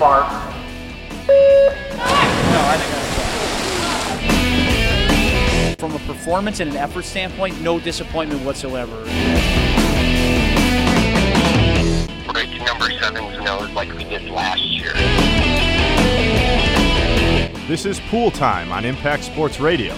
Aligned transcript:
bar. 0.00 0.24
From 5.78 5.94
a 5.94 5.98
performance 6.00 6.60
and 6.60 6.70
an 6.70 6.76
effort 6.78 7.04
standpoint, 7.04 7.60
no 7.60 7.78
disappointment 7.78 8.42
whatsoever. 8.42 8.96
Break 12.32 12.50
number 12.62 12.90
seven's 12.98 13.44
nose 13.44 13.70
like 13.72 13.92
we 13.94 14.04
did 14.04 14.24
last 14.30 14.64
year. 14.64 14.92
This 17.68 17.84
is 17.84 18.00
Pool 18.00 18.30
Time 18.30 18.72
on 18.72 18.86
Impact 18.86 19.22
Sports 19.22 19.60
Radio, 19.60 19.94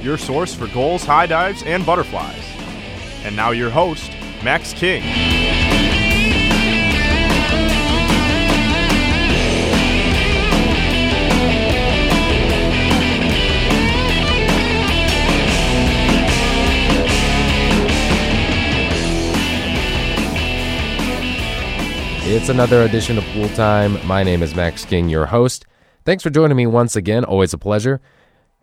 your 0.00 0.16
source 0.16 0.54
for 0.54 0.66
goals, 0.68 1.04
high 1.04 1.26
dives, 1.26 1.62
and 1.64 1.84
butterflies. 1.84 2.42
And 3.24 3.36
now 3.36 3.50
your 3.50 3.70
host, 3.70 4.10
Max 4.42 4.72
King. 4.72 5.02
It's 22.24 22.48
another 22.48 22.82
edition 22.82 23.18
of 23.18 23.24
Pool 23.24 23.48
Time. 23.48 23.98
My 24.06 24.22
name 24.22 24.44
is 24.44 24.54
Max 24.54 24.84
King, 24.84 25.08
your 25.08 25.26
host. 25.26 25.66
Thanks 26.04 26.22
for 26.22 26.30
joining 26.30 26.56
me 26.56 26.68
once 26.68 26.94
again. 26.94 27.24
Always 27.24 27.52
a 27.52 27.58
pleasure. 27.58 28.00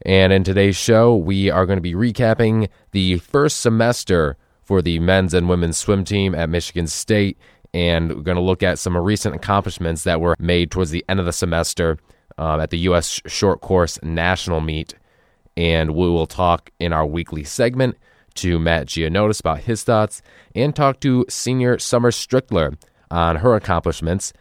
And 0.05 0.31
in 0.31 0.45
today's 0.45 0.77
show, 0.77 1.13
we 1.17 1.49
are 1.49 1.65
going 1.65 1.75
to 1.75 1.81
be 1.81 1.93
recapping 1.93 2.69
the 2.91 3.17
first 3.17 3.59
semester 3.59 4.37
for 4.63 4.81
the 4.81 4.99
men's 4.99 5.33
and 5.33 5.49
women's 5.49 5.77
swim 5.77 6.05
team 6.05 6.33
at 6.35 6.49
Michigan 6.49 6.87
State. 6.87 7.37
And 7.73 8.15
we're 8.15 8.21
going 8.21 8.37
to 8.37 8.41
look 8.41 8.63
at 8.63 8.79
some 8.79 8.95
recent 8.95 9.35
accomplishments 9.35 10.05
that 10.05 10.21
were 10.21 10.37
made 10.39 10.71
towards 10.71 10.91
the 10.91 11.03
end 11.09 11.19
of 11.19 11.25
the 11.25 11.33
semester 11.33 11.97
um, 12.37 12.61
at 12.61 12.69
the 12.69 12.79
U.S. 12.79 13.21
Short 13.25 13.59
Course 13.59 13.99
National 14.01 14.61
Meet. 14.61 14.95
And 15.57 15.95
we 15.95 16.07
will 16.07 16.27
talk 16.27 16.71
in 16.79 16.93
our 16.93 17.05
weekly 17.05 17.43
segment 17.43 17.97
to 18.35 18.57
Matt 18.57 18.87
Gianiodis 18.87 19.41
about 19.41 19.59
his 19.59 19.83
thoughts 19.83 20.21
and 20.55 20.73
talk 20.73 21.01
to 21.01 21.25
senior 21.27 21.77
Summer 21.77 22.11
Strickler 22.11 22.77
on 23.11 23.37
her 23.37 23.55
accomplishments, 23.55 24.33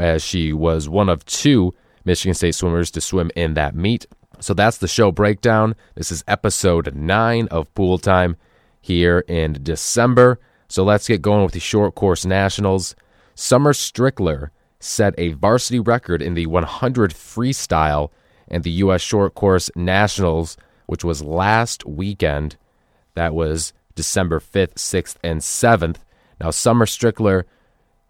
as 0.00 0.22
she 0.22 0.52
was 0.52 0.88
one 0.88 1.08
of 1.08 1.24
two 1.24 1.74
Michigan 2.04 2.34
State 2.34 2.54
swimmers 2.54 2.90
to 2.92 3.00
swim 3.00 3.30
in 3.36 3.54
that 3.54 3.74
meet. 3.74 4.06
So 4.40 4.54
that's 4.54 4.78
the 4.78 4.88
show 4.88 5.12
breakdown. 5.12 5.74
This 5.94 6.10
is 6.10 6.24
episode 6.26 6.94
nine 6.94 7.48
of 7.48 7.72
Pool 7.74 7.98
Time 7.98 8.36
here 8.80 9.20
in 9.28 9.58
December. 9.62 10.40
So 10.68 10.82
let's 10.82 11.06
get 11.06 11.22
going 11.22 11.44
with 11.44 11.52
the 11.52 11.60
short 11.60 11.94
course 11.94 12.24
nationals. 12.24 12.96
Summer 13.34 13.72
Strickler 13.72 14.50
set 14.80 15.14
a 15.16 15.32
varsity 15.34 15.78
record 15.78 16.22
in 16.22 16.34
the 16.34 16.46
100 16.46 17.12
freestyle 17.12 18.10
and 18.48 18.64
the 18.64 18.70
U.S. 18.70 19.00
short 19.00 19.34
course 19.34 19.70
nationals, 19.76 20.56
which 20.86 21.04
was 21.04 21.22
last 21.22 21.86
weekend. 21.86 22.56
That 23.14 23.34
was 23.34 23.72
December 23.94 24.40
5th, 24.40 24.74
6th, 24.74 25.16
and 25.22 25.40
7th. 25.40 25.98
Now, 26.40 26.50
Summer 26.50 26.86
Strickler 26.86 27.44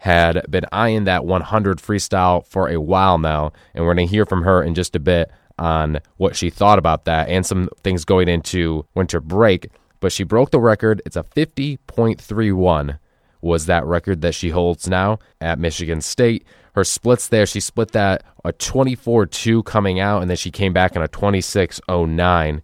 had 0.02 0.44
been 0.50 0.66
eyeing 0.72 1.04
that 1.04 1.24
100 1.24 1.78
freestyle 1.78 2.44
for 2.44 2.68
a 2.68 2.80
while 2.80 3.18
now, 3.18 3.52
and 3.72 3.84
we're 3.84 3.94
going 3.94 4.08
to 4.08 4.10
hear 4.10 4.26
from 4.26 4.42
her 4.42 4.60
in 4.60 4.74
just 4.74 4.96
a 4.96 5.00
bit 5.00 5.30
on 5.60 6.00
what 6.16 6.34
she 6.34 6.50
thought 6.50 6.76
about 6.76 7.04
that 7.04 7.28
and 7.28 7.46
some 7.46 7.68
things 7.84 8.04
going 8.04 8.26
into 8.26 8.84
winter 8.96 9.20
break. 9.20 9.68
But 10.00 10.10
she 10.10 10.24
broke 10.24 10.50
the 10.50 10.58
record. 10.58 11.00
It's 11.06 11.14
a 11.14 11.22
50.31 11.22 12.98
was 13.40 13.66
that 13.66 13.84
record 13.84 14.22
that 14.22 14.34
she 14.34 14.48
holds 14.48 14.88
now 14.88 15.20
at 15.40 15.60
Michigan 15.60 16.00
State. 16.00 16.44
Her 16.74 16.82
splits 16.82 17.28
there, 17.28 17.46
she 17.46 17.60
split 17.60 17.92
that 17.92 18.24
a 18.44 18.52
24-2 18.52 19.64
coming 19.64 20.00
out, 20.00 20.20
and 20.20 20.28
then 20.28 20.36
she 20.36 20.50
came 20.50 20.72
back 20.72 20.96
in 20.96 21.02
a 21.02 21.08
26-09, 21.08 22.60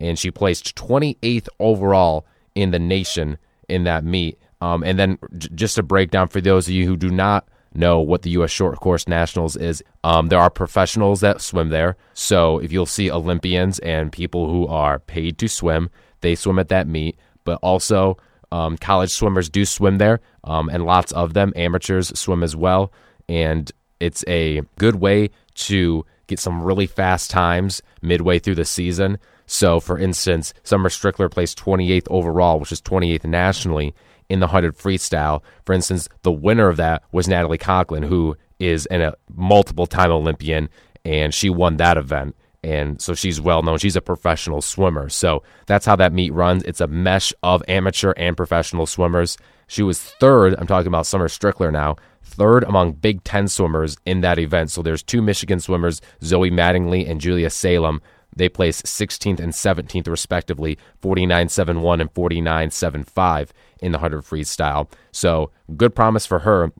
and 0.00 0.18
she 0.18 0.30
placed 0.30 0.74
28th 0.74 1.48
overall 1.58 2.24
in 2.54 2.70
the 2.70 2.78
nation 2.78 3.36
in 3.68 3.84
that 3.84 4.04
meet. 4.04 4.38
Um, 4.60 4.82
and 4.82 4.98
then 4.98 5.18
j- 5.36 5.48
just 5.54 5.78
a 5.78 5.82
breakdown 5.82 6.28
for 6.28 6.40
those 6.40 6.66
of 6.68 6.74
you 6.74 6.86
who 6.86 6.96
do 6.96 7.10
not 7.10 7.48
know 7.74 8.00
what 8.00 8.22
the 8.22 8.30
U.S. 8.30 8.50
Short 8.50 8.78
Course 8.80 9.06
Nationals 9.06 9.56
is, 9.56 9.82
um, 10.04 10.28
there 10.28 10.38
are 10.38 10.50
professionals 10.50 11.20
that 11.20 11.40
swim 11.40 11.68
there. 11.68 11.96
So 12.14 12.58
if 12.58 12.72
you'll 12.72 12.86
see 12.86 13.10
Olympians 13.10 13.78
and 13.80 14.10
people 14.10 14.50
who 14.50 14.66
are 14.66 14.98
paid 14.98 15.38
to 15.38 15.48
swim, 15.48 15.90
they 16.20 16.34
swim 16.34 16.58
at 16.58 16.68
that 16.68 16.88
meet. 16.88 17.16
But 17.44 17.58
also, 17.62 18.16
um, 18.50 18.76
college 18.78 19.10
swimmers 19.10 19.48
do 19.48 19.64
swim 19.64 19.98
there, 19.98 20.20
um, 20.44 20.68
and 20.70 20.84
lots 20.84 21.12
of 21.12 21.34
them, 21.34 21.52
amateurs, 21.56 22.18
swim 22.18 22.42
as 22.42 22.56
well. 22.56 22.92
And 23.28 23.70
it's 24.00 24.24
a 24.26 24.62
good 24.78 24.96
way 24.96 25.30
to 25.54 26.04
get 26.26 26.38
some 26.38 26.62
really 26.62 26.86
fast 26.86 27.30
times 27.30 27.82
midway 28.02 28.38
through 28.38 28.54
the 28.54 28.64
season. 28.64 29.18
So, 29.46 29.80
for 29.80 29.98
instance, 29.98 30.52
Summer 30.62 30.90
Strickler 30.90 31.30
placed 31.30 31.58
28th 31.58 32.06
overall, 32.10 32.60
which 32.60 32.72
is 32.72 32.82
28th 32.82 33.24
nationally 33.24 33.94
in 34.28 34.40
the 34.40 34.46
100 34.46 34.76
freestyle. 34.76 35.42
For 35.64 35.72
instance, 35.72 36.08
the 36.22 36.32
winner 36.32 36.68
of 36.68 36.76
that 36.76 37.02
was 37.12 37.28
Natalie 37.28 37.58
Coughlin, 37.58 38.04
who 38.04 38.36
is 38.58 38.86
a 38.90 39.02
uh, 39.02 39.12
multiple 39.34 39.86
time 39.86 40.10
Olympian, 40.10 40.68
and 41.04 41.32
she 41.32 41.50
won 41.50 41.76
that 41.76 41.96
event. 41.96 42.36
And 42.62 43.00
so 43.00 43.14
she's 43.14 43.40
well 43.40 43.62
known. 43.62 43.78
She's 43.78 43.96
a 43.96 44.00
professional 44.00 44.60
swimmer. 44.60 45.08
So 45.08 45.42
that's 45.66 45.86
how 45.86 45.96
that 45.96 46.12
meet 46.12 46.32
runs. 46.32 46.64
It's 46.64 46.80
a 46.80 46.88
mesh 46.88 47.32
of 47.42 47.62
amateur 47.68 48.12
and 48.16 48.36
professional 48.36 48.86
swimmers. 48.86 49.38
She 49.68 49.82
was 49.82 50.00
third. 50.00 50.56
I'm 50.58 50.66
talking 50.66 50.88
about 50.88 51.06
Summer 51.06 51.28
Strickler 51.28 51.72
now. 51.72 51.96
Third 52.22 52.64
among 52.64 52.92
Big 52.92 53.22
Ten 53.22 53.48
swimmers 53.48 53.96
in 54.04 54.22
that 54.22 54.38
event. 54.38 54.70
So 54.70 54.82
there's 54.82 55.02
two 55.02 55.22
Michigan 55.22 55.60
swimmers, 55.60 56.00
Zoe 56.22 56.50
Mattingly 56.50 57.08
and 57.08 57.20
Julia 57.20 57.48
Salem. 57.48 58.02
They 58.38 58.48
placed 58.48 58.86
16th 58.86 59.40
and 59.40 59.52
17th, 59.52 60.08
respectively, 60.08 60.78
49.71 61.02 62.00
and 62.00 62.14
49.75 62.14 63.50
in 63.80 63.92
the 63.92 63.98
100 63.98 64.22
freestyle. 64.22 64.88
So 65.12 65.50
good 65.76 65.94
promise 65.94 66.24
for 66.24 66.40
her. 66.40 66.72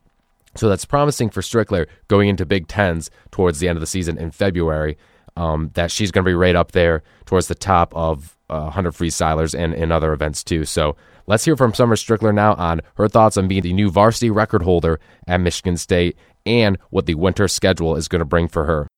So 0.54 0.68
that's 0.68 0.84
promising 0.84 1.30
for 1.30 1.40
Strickler 1.40 1.86
going 2.08 2.28
into 2.28 2.46
Big 2.46 2.68
Tens 2.68 3.10
towards 3.30 3.58
the 3.58 3.68
end 3.68 3.76
of 3.76 3.80
the 3.80 3.86
season 3.86 4.18
in 4.18 4.30
February. 4.30 4.96
Um, 5.36 5.70
that 5.74 5.92
she's 5.92 6.10
going 6.10 6.24
to 6.24 6.28
be 6.28 6.34
right 6.34 6.56
up 6.56 6.72
there 6.72 7.04
towards 7.24 7.46
the 7.46 7.54
top 7.54 7.94
of 7.94 8.36
uh, 8.50 8.62
100 8.62 8.92
freestylers 8.92 9.56
and 9.56 9.72
in 9.72 9.92
other 9.92 10.12
events 10.12 10.42
too. 10.42 10.64
So 10.64 10.96
let's 11.28 11.44
hear 11.44 11.56
from 11.56 11.74
Summer 11.74 11.94
Strickler 11.94 12.34
now 12.34 12.54
on 12.54 12.80
her 12.94 13.06
thoughts 13.06 13.36
on 13.36 13.46
being 13.46 13.62
the 13.62 13.72
new 13.72 13.88
varsity 13.88 14.30
record 14.30 14.62
holder 14.62 14.98
at 15.28 15.40
Michigan 15.40 15.76
State 15.76 16.16
and 16.44 16.76
what 16.90 17.06
the 17.06 17.14
winter 17.14 17.46
schedule 17.46 17.94
is 17.94 18.08
going 18.08 18.20
to 18.20 18.24
bring 18.24 18.48
for 18.48 18.64
her. 18.64 18.88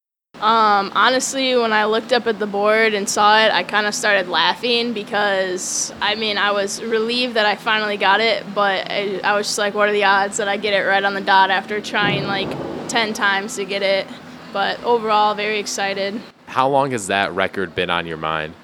Um, 0.41 0.91
honestly, 0.95 1.55
when 1.55 1.71
I 1.71 1.84
looked 1.84 2.15
up 2.15 2.27
at 2.27 2.39
the 2.39 2.47
board 2.47 2.95
and 2.95 3.06
saw 3.06 3.45
it, 3.45 3.53
I 3.53 3.62
kind 3.62 3.87
of 3.87 3.95
started 3.95 4.27
laughing 4.28 4.95
because 4.95 5.93
I 6.01 6.15
mean, 6.15 6.39
I 6.39 6.53
was 6.53 6.83
relieved 6.83 7.34
that 7.34 7.45
I 7.45 7.56
finally 7.56 7.99
got 7.99 8.21
it, 8.21 8.45
but 8.55 8.91
I, 8.91 9.21
I 9.23 9.37
was 9.37 9.49
just 9.49 9.59
like, 9.59 9.75
what 9.75 9.91
are 9.91 9.93
the 9.93 10.05
odds 10.05 10.39
that 10.39 10.49
I 10.49 10.56
get 10.56 10.73
it 10.73 10.87
right 10.87 11.05
on 11.05 11.12
the 11.12 11.21
dot 11.21 11.51
after 11.51 11.78
trying 11.83 12.25
like 12.25 12.49
10 12.89 13.12
times 13.12 13.56
to 13.56 13.67
get 13.67 13.83
it? 13.83 14.06
But 14.51 14.83
overall, 14.83 15.34
very 15.34 15.59
excited. 15.59 16.19
How 16.47 16.69
long 16.69 16.93
has 16.93 17.09
that 17.09 17.33
record 17.33 17.75
been 17.75 17.91
on 17.91 18.07
your 18.07 18.17
mind? 18.17 18.55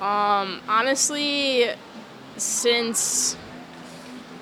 Um, 0.00 0.60
honestly, 0.68 1.70
since 2.36 3.36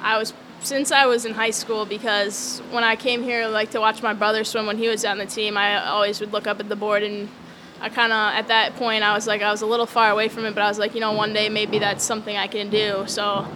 I 0.03 0.19
was 0.19 0.35
since 0.67 0.91
I 0.91 1.07
was 1.07 1.25
in 1.25 1.33
high 1.33 1.53
school 1.53 1.87
because 1.87 2.61
when 2.73 2.83
I 2.83 2.97
came 2.97 3.23
here 3.23 3.47
like 3.47 3.71
to 3.71 3.79
watch 3.79 4.03
my 4.03 4.13
brother 4.13 4.43
swim 4.43 4.67
when 4.67 4.77
he 4.77 4.89
was 4.89 5.05
on 5.05 5.17
the 5.17 5.25
team, 5.25 5.57
I 5.57 5.87
always 5.87 6.19
would 6.19 6.33
look 6.33 6.49
up 6.49 6.59
at 6.59 6.69
the 6.69 6.75
board 6.75 7.05
and 7.05 7.29
I 7.81 7.89
kind 7.89 8.13
of 8.13 8.35
at 8.35 8.49
that 8.49 8.75
point 8.75 9.05
I 9.05 9.15
was 9.15 9.29
like 9.29 9.43
I 9.43 9.53
was 9.53 9.63
a 9.63 9.67
little 9.67 9.87
far 9.87 10.11
away 10.11 10.29
from 10.29 10.45
it, 10.45 10.55
but 10.57 10.65
I 10.65 10.69
was 10.69 10.81
like, 10.81 10.95
you 10.95 11.01
know, 11.01 11.13
one 11.13 11.33
day 11.33 11.49
maybe 11.49 11.79
that's 11.79 12.03
something 12.03 12.37
I 12.37 12.49
can 12.49 12.69
do. 12.69 13.05
So, 13.07 13.47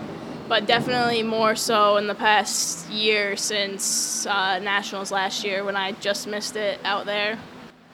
but 0.49 0.67
definitely 0.67 1.25
more 1.25 1.57
so 1.57 1.97
in 1.97 2.07
the 2.07 2.15
past 2.15 2.89
year 2.91 3.37
since 3.37 4.25
uh, 4.27 4.61
nationals 4.61 5.11
last 5.11 5.43
year 5.43 5.65
when 5.65 5.75
I 5.77 5.93
just 5.93 6.29
missed 6.29 6.55
it 6.55 6.79
out 6.85 7.07
there. 7.07 7.41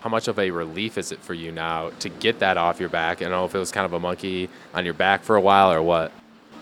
How 0.00 0.10
much 0.10 0.28
of 0.28 0.38
a 0.38 0.50
relief 0.50 0.98
is 0.98 1.10
it 1.10 1.20
for 1.20 1.32
you 1.32 1.52
now 1.52 1.88
to 2.00 2.10
get 2.10 2.40
that 2.40 2.58
off 2.58 2.80
your 2.80 2.90
back? 2.90 3.22
I 3.22 3.24
don't 3.24 3.32
know 3.32 3.46
if 3.46 3.54
it 3.54 3.58
was 3.58 3.72
kind 3.72 3.86
of 3.86 3.94
a 3.94 4.00
monkey 4.00 4.50
on 4.74 4.84
your 4.84 4.94
back 4.94 5.22
for 5.22 5.36
a 5.36 5.40
while 5.40 5.72
or 5.72 5.82
what. 5.82 6.12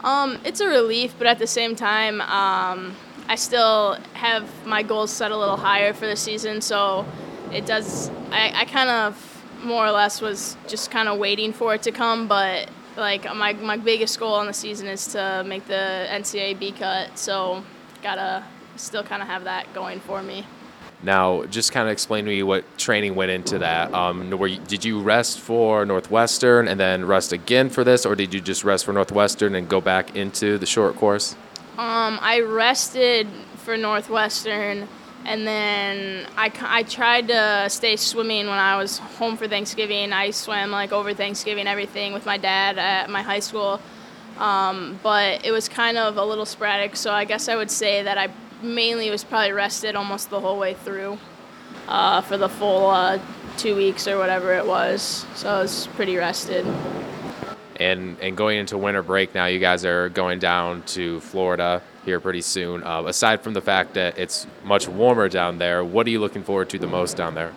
Um, 0.04 0.38
it's 0.44 0.60
a 0.60 0.68
relief, 0.68 1.14
but 1.16 1.26
at 1.26 1.38
the 1.38 1.46
same 1.46 1.74
time, 1.74 2.20
um, 2.20 2.94
I 3.26 3.36
still 3.36 3.96
have 4.12 4.48
my 4.66 4.82
goals 4.82 5.10
set 5.10 5.32
a 5.32 5.36
little 5.36 5.56
higher 5.56 5.94
for 5.94 6.06
the 6.06 6.14
season. 6.14 6.60
So 6.60 7.06
it 7.50 7.64
does. 7.64 8.10
I, 8.30 8.52
I 8.54 8.64
kind 8.66 8.90
of 8.90 9.30
more 9.64 9.86
or 9.86 9.90
less 9.90 10.20
was 10.20 10.58
just 10.68 10.90
kind 10.90 11.08
of 11.08 11.18
waiting 11.18 11.54
for 11.54 11.74
it 11.74 11.82
to 11.84 11.90
come, 11.90 12.28
but 12.28 12.68
like 12.98 13.24
my 13.34 13.54
my 13.54 13.78
biggest 13.78 14.20
goal 14.20 14.34
on 14.34 14.46
the 14.46 14.52
season 14.52 14.86
is 14.88 15.06
to 15.08 15.42
make 15.46 15.66
the 15.66 16.06
NCAA 16.10 16.58
B 16.58 16.72
cut. 16.72 17.18
So 17.18 17.64
gotta 18.02 18.44
still 18.76 19.02
kind 19.02 19.22
of 19.22 19.28
have 19.28 19.44
that 19.44 19.72
going 19.72 20.00
for 20.00 20.22
me. 20.22 20.46
Now, 21.04 21.44
just 21.44 21.70
kind 21.70 21.86
of 21.86 21.92
explain 21.92 22.24
to 22.24 22.30
me 22.30 22.42
what 22.42 22.64
training 22.78 23.14
went 23.14 23.30
into 23.30 23.58
that. 23.58 23.92
Um, 23.92 24.32
you, 24.32 24.58
did 24.58 24.84
you 24.86 25.02
rest 25.02 25.38
for 25.38 25.84
Northwestern 25.84 26.66
and 26.66 26.80
then 26.80 27.04
rest 27.04 27.32
again 27.32 27.68
for 27.68 27.84
this, 27.84 28.06
or 28.06 28.16
did 28.16 28.32
you 28.32 28.40
just 28.40 28.64
rest 28.64 28.86
for 28.86 28.92
Northwestern 28.94 29.54
and 29.54 29.68
go 29.68 29.82
back 29.82 30.16
into 30.16 30.56
the 30.56 30.66
short 30.66 30.96
course? 30.96 31.36
Um, 31.76 32.18
I 32.22 32.40
rested 32.40 33.28
for 33.56 33.76
Northwestern, 33.76 34.88
And 35.26 35.46
then 35.46 36.26
I, 36.36 36.52
I 36.60 36.82
tried 36.82 37.28
to 37.28 37.66
stay 37.70 37.96
swimming 37.96 38.46
when 38.46 38.58
I 38.58 38.76
was 38.76 38.98
home 38.98 39.36
for 39.36 39.48
Thanksgiving. 39.48 40.12
I 40.12 40.30
swam 40.30 40.70
like 40.70 40.92
over 40.92 41.14
Thanksgiving, 41.14 41.66
everything 41.66 42.12
with 42.12 42.26
my 42.26 42.36
dad 42.36 42.76
at 42.78 43.08
my 43.08 43.22
high 43.22 43.40
school. 43.40 43.80
Um, 44.38 44.98
but 45.02 45.44
it 45.44 45.50
was 45.50 45.68
kind 45.68 45.96
of 45.96 46.16
a 46.16 46.24
little 46.24 46.44
sporadic, 46.44 46.96
so 46.96 47.12
I 47.12 47.24
guess 47.24 47.48
I 47.48 47.56
would 47.56 47.70
say 47.70 48.02
that 48.02 48.18
I 48.18 48.28
mainly 48.62 49.10
was 49.10 49.24
probably 49.24 49.52
rested 49.52 49.96
almost 49.96 50.30
the 50.30 50.40
whole 50.40 50.58
way 50.58 50.74
through 50.74 51.18
uh, 51.88 52.20
for 52.22 52.36
the 52.36 52.48
full 52.48 52.88
uh, 52.88 53.18
two 53.56 53.76
weeks 53.76 54.08
or 54.08 54.18
whatever 54.18 54.54
it 54.54 54.66
was. 54.66 55.26
So 55.34 55.48
I 55.48 55.60
was 55.60 55.86
pretty 55.88 56.16
rested. 56.16 56.66
And 57.76 58.16
and 58.20 58.36
going 58.36 58.58
into 58.58 58.78
winter 58.78 59.02
break 59.02 59.34
now, 59.34 59.46
you 59.46 59.58
guys 59.58 59.84
are 59.84 60.08
going 60.08 60.38
down 60.38 60.82
to 60.82 61.20
Florida 61.20 61.82
here 62.04 62.20
pretty 62.20 62.40
soon. 62.40 62.84
Uh, 62.84 63.02
aside 63.02 63.42
from 63.42 63.52
the 63.52 63.60
fact 63.60 63.94
that 63.94 64.16
it's 64.18 64.46
much 64.62 64.86
warmer 64.86 65.28
down 65.28 65.58
there, 65.58 65.84
what 65.84 66.06
are 66.06 66.10
you 66.10 66.20
looking 66.20 66.44
forward 66.44 66.68
to 66.70 66.78
the 66.78 66.86
most 66.86 67.16
down 67.16 67.34
there? 67.34 67.52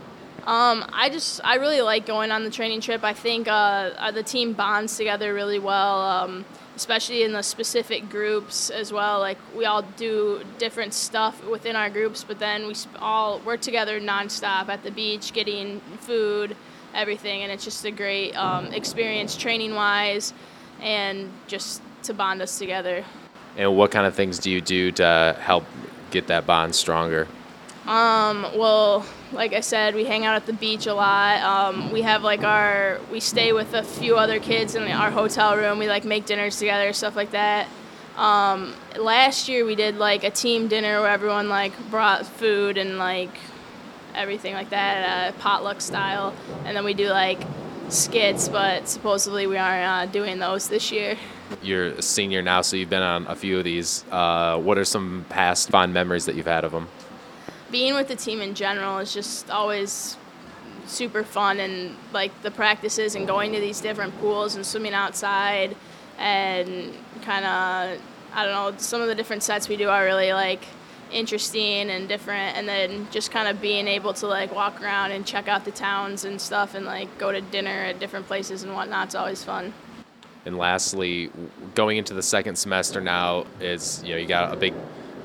Um, 0.47 0.85
I 0.93 1.09
just 1.09 1.41
I 1.43 1.55
really 1.55 1.81
like 1.81 2.05
going 2.05 2.31
on 2.31 2.43
the 2.43 2.49
training 2.49 2.81
trip. 2.81 3.03
I 3.03 3.13
think 3.13 3.47
uh, 3.47 3.91
uh 3.97 4.11
the 4.11 4.23
team 4.23 4.53
bonds 4.53 4.97
together 4.97 5.33
really 5.33 5.59
well. 5.59 6.01
Um, 6.01 6.45
especially 6.77 7.23
in 7.23 7.33
the 7.33 7.41
specific 7.41 8.07
groups 8.07 8.69
as 8.69 8.93
well. 8.93 9.19
Like 9.19 9.39
we 9.55 9.65
all 9.65 9.81
do 9.81 10.43
different 10.59 10.93
stuff 10.93 11.43
within 11.43 11.75
our 11.75 11.89
groups, 11.89 12.23
but 12.23 12.37
then 12.37 12.67
we 12.67 12.75
all 12.99 13.39
work 13.39 13.61
together 13.61 13.99
nonstop 13.99 14.69
at 14.69 14.83
the 14.83 14.91
beach, 14.91 15.33
getting 15.33 15.81
food, 16.01 16.55
everything, 16.93 17.41
and 17.41 17.51
it's 17.51 17.63
just 17.63 17.83
a 17.83 17.91
great 17.91 18.33
um, 18.33 18.67
experience 18.67 19.35
training 19.35 19.73
wise, 19.73 20.33
and 20.79 21.31
just 21.47 21.81
to 22.03 22.13
bond 22.13 22.43
us 22.43 22.59
together. 22.59 23.03
And 23.57 23.75
what 23.75 23.89
kind 23.89 24.05
of 24.05 24.13
things 24.13 24.37
do 24.37 24.51
you 24.51 24.61
do 24.61 24.91
to 24.91 25.35
help 25.39 25.65
get 26.11 26.27
that 26.27 26.45
bond 26.45 26.75
stronger? 26.75 27.27
Um, 27.87 28.45
well, 28.55 29.05
like 29.31 29.53
I 29.53 29.61
said, 29.61 29.95
we 29.95 30.03
hang 30.03 30.25
out 30.25 30.35
at 30.35 30.45
the 30.45 30.53
beach 30.53 30.87
a 30.87 30.93
lot. 30.93 31.41
Um, 31.41 31.91
we 31.91 32.01
have 32.01 32.21
like 32.21 32.43
our, 32.43 32.99
we 33.11 33.21
stay 33.21 33.53
with 33.53 33.73
a 33.73 33.83
few 33.83 34.17
other 34.17 34.39
kids 34.39 34.75
in 34.75 34.83
our 34.91 35.09
hotel 35.09 35.55
room. 35.55 35.79
We 35.79 35.87
like 35.87 36.03
make 36.03 36.25
dinners 36.25 36.57
together, 36.57 36.91
stuff 36.91 37.15
like 37.15 37.31
that. 37.31 37.67
Um, 38.17 38.73
last 38.97 39.47
year 39.47 39.63
we 39.63 39.75
did 39.75 39.97
like 39.97 40.23
a 40.23 40.31
team 40.31 40.67
dinner 40.67 40.99
where 40.99 41.09
everyone 41.09 41.49
like 41.49 41.71
brought 41.89 42.25
food 42.25 42.77
and 42.77 42.97
like 42.97 43.35
everything 44.15 44.53
like 44.53 44.71
that, 44.71 45.33
uh, 45.33 45.37
potluck 45.39 45.79
style. 45.79 46.33
And 46.65 46.75
then 46.75 46.83
we 46.83 46.93
do 46.93 47.07
like 47.07 47.39
skits, 47.87 48.49
but 48.49 48.89
supposedly 48.89 49.47
we 49.47 49.55
aren't 49.55 49.85
uh, 49.85 50.11
doing 50.11 50.39
those 50.39 50.67
this 50.67 50.91
year. 50.91 51.15
You're 51.61 51.87
a 51.87 52.01
senior 52.01 52.41
now, 52.41 52.61
so 52.61 52.75
you've 52.75 52.89
been 52.89 53.03
on 53.03 53.27
a 53.27 53.35
few 53.35 53.57
of 53.57 53.63
these. 53.63 54.03
Uh, 54.11 54.59
what 54.59 54.77
are 54.77 54.83
some 54.83 55.25
past 55.29 55.69
fond 55.69 55.93
memories 55.93 56.25
that 56.25 56.35
you've 56.35 56.47
had 56.47 56.65
of 56.65 56.73
them? 56.73 56.89
Being 57.71 57.95
with 57.95 58.07
the 58.07 58.15
team 58.15 58.41
in 58.41 58.53
general 58.53 58.99
is 58.99 59.13
just 59.13 59.49
always 59.49 60.17
super 60.85 61.23
fun 61.23 61.59
and 61.59 61.95
like 62.13 62.31
the 62.41 62.51
practices 62.51 63.15
and 63.15 63.27
going 63.27 63.51
to 63.53 63.59
these 63.59 63.81
different 63.81 64.17
pools 64.19 64.55
and 64.55 64.65
swimming 64.65 64.93
outside 64.93 65.75
and 66.17 66.93
kind 67.23 67.45
of 67.45 68.01
I 68.33 68.45
don't 68.45 68.53
know 68.53 68.77
some 68.77 69.01
of 69.01 69.07
the 69.07 69.15
different 69.15 69.43
sets 69.43 69.67
we 69.67 69.77
do 69.77 69.89
are 69.89 70.03
really 70.03 70.33
like 70.33 70.63
interesting 71.11 71.89
and 71.89 72.07
different. 72.07 72.57
And 72.57 72.67
then 72.67 73.07
just 73.11 73.31
kind 73.31 73.47
of 73.47 73.61
being 73.61 73.87
able 73.87 74.13
to 74.15 74.27
like 74.27 74.53
walk 74.53 74.81
around 74.81 75.11
and 75.11 75.25
check 75.25 75.47
out 75.47 75.65
the 75.65 75.71
towns 75.71 76.25
and 76.25 76.39
stuff 76.39 76.75
and 76.75 76.85
like 76.85 77.17
go 77.17 77.31
to 77.31 77.41
dinner 77.41 77.69
at 77.69 77.99
different 77.99 78.27
places 78.27 78.63
and 78.63 78.73
whatnot 78.73 79.07
it's 79.07 79.15
always 79.15 79.43
fun. 79.43 79.73
And 80.45 80.57
lastly 80.57 81.29
going 81.75 81.97
into 81.97 82.13
the 82.13 82.23
second 82.23 82.55
semester 82.55 83.01
now 83.01 83.45
is 83.59 84.01
you 84.03 84.11
know 84.11 84.17
you 84.17 84.27
got 84.27 84.53
a 84.53 84.57
big 84.57 84.73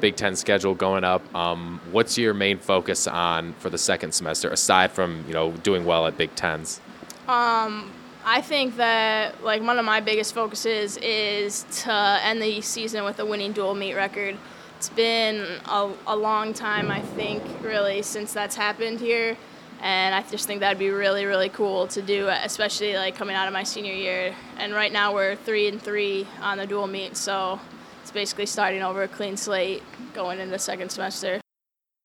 Big 0.03 0.17
Ten 0.17 0.35
schedule 0.35 0.75
going 0.75 1.05
up. 1.05 1.23
Um, 1.33 1.81
what's 1.93 2.19
your 2.19 2.35
main 2.35 2.59
focus 2.59 3.07
on 3.07 3.53
for 3.61 3.71
the 3.71 3.79
second 3.79 4.13
semester, 4.13 4.51
aside 4.51 4.91
from 4.91 5.25
you 5.29 5.33
know 5.33 5.53
doing 5.53 5.85
well 5.85 6.09
at 6.09 6.19
Big 6.19 6.35
Tens? 6.35 6.81
Um, 7.29 7.89
I 8.25 8.41
think 8.43 8.77
that 8.77 9.45
like 9.45 9.63
one 9.63 9.79
of 9.79 9.85
my 9.85 10.01
biggest 10.01 10.35
focuses 10.35 10.97
is 10.97 11.65
to 11.83 12.19
end 12.25 12.43
the 12.43 12.61
season 12.63 13.05
with 13.05 13.21
a 13.21 13.25
winning 13.25 13.53
dual 13.53 13.77
meet 13.77 13.95
record. 13.95 14.37
It's 14.77 14.89
been 14.89 15.47
a, 15.67 15.93
a 16.09 16.17
long 16.17 16.53
time, 16.53 16.91
I 16.91 17.01
think, 17.01 17.41
really, 17.63 18.03
since 18.03 18.33
that's 18.33 18.57
happened 18.57 18.99
here, 18.99 19.37
and 19.81 20.17
I 20.17 20.23
just 20.29 20.49
think 20.49 20.59
that'd 20.59 20.81
be 20.81 20.91
really, 20.91 21.27
really 21.27 21.49
cool 21.49 21.87
to 21.87 22.03
do, 22.03 22.27
especially 22.27 22.97
like 22.97 23.15
coming 23.15 23.37
out 23.37 23.47
of 23.47 23.55
my 23.55 23.63
senior 23.63 23.95
year. 23.95 24.35
And 24.59 24.75
right 24.75 24.93
now 24.93 25.15
we're 25.15 25.37
three 25.37 25.69
and 25.69 25.81
three 25.81 26.27
on 26.41 26.59
the 26.59 26.67
dual 26.67 26.89
meet, 26.89 27.17
so 27.17 27.61
basically 28.13 28.47
starting 28.47 28.83
over 28.83 29.03
a 29.03 29.09
clean 29.09 29.37
slate 29.37 29.83
going 30.15 30.39
into 30.39 30.51
the 30.51 30.59
second 30.59 30.91
semester. 30.91 31.41